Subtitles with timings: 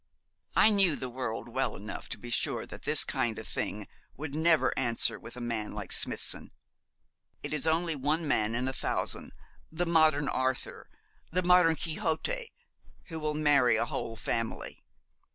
[0.55, 4.33] I knew the world well enough to be sure that this kind of thing would
[4.33, 6.49] never answer with a man like Smithson.
[7.43, 9.31] It is only one man in a thousand
[9.71, 10.89] the modern Arthur,
[11.29, 12.51] the modern Quixote
[13.09, 14.81] who will marry a whole family.